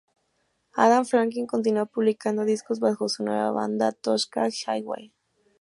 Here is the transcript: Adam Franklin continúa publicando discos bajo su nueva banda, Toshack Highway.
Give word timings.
Adam 0.75 1.05
Franklin 1.05 1.45
continúa 1.45 1.85
publicando 1.85 2.43
discos 2.43 2.79
bajo 2.79 3.07
su 3.07 3.23
nueva 3.23 3.51
banda, 3.51 3.91
Toshack 3.91 4.51
Highway. 4.65 5.13